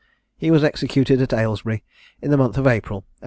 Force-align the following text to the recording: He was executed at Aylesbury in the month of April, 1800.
He 0.35 0.49
was 0.49 0.63
executed 0.63 1.21
at 1.21 1.31
Aylesbury 1.31 1.83
in 2.23 2.31
the 2.31 2.35
month 2.37 2.57
of 2.57 2.65
April, 2.65 3.01
1800. 3.01 3.05